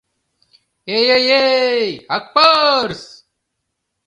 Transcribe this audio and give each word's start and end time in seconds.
—Эй-эй-й, 0.99 1.89
Акпарс! 2.15 3.03